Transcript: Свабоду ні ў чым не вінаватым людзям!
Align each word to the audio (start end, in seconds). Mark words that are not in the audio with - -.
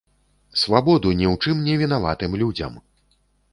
Свабоду 0.61 1.11
ні 1.19 1.25
ў 1.33 1.45
чым 1.45 1.61
не 1.67 1.75
вінаватым 1.83 2.31
людзям! 2.45 2.83